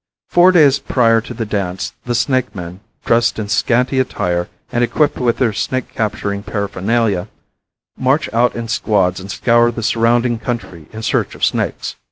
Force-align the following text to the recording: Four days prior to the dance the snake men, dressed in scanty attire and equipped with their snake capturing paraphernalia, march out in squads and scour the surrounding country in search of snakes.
Four 0.29 0.51
days 0.51 0.79
prior 0.79 1.21
to 1.21 1.31
the 1.35 1.45
dance 1.45 1.93
the 2.05 2.15
snake 2.15 2.55
men, 2.55 2.79
dressed 3.05 3.37
in 3.37 3.49
scanty 3.49 3.99
attire 3.99 4.49
and 4.71 4.83
equipped 4.83 5.19
with 5.19 5.37
their 5.37 5.53
snake 5.53 5.93
capturing 5.93 6.41
paraphernalia, 6.41 7.27
march 7.99 8.27
out 8.33 8.55
in 8.55 8.67
squads 8.67 9.19
and 9.19 9.29
scour 9.29 9.69
the 9.69 9.83
surrounding 9.83 10.39
country 10.39 10.87
in 10.91 11.03
search 11.03 11.35
of 11.35 11.45
snakes. 11.45 11.97